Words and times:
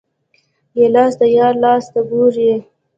ګیلاس 0.77 1.13
د 1.19 1.21
یار 1.37 1.53
لاس 1.63 1.85
ته 1.93 1.99
ګوري. 2.09 2.51